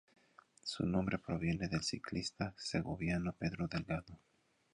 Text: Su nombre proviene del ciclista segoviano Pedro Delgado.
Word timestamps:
Su 0.63 0.87
nombre 0.87 1.19
proviene 1.19 1.67
del 1.67 1.83
ciclista 1.83 2.55
segoviano 2.57 3.33
Pedro 3.33 3.67
Delgado. 3.67 4.17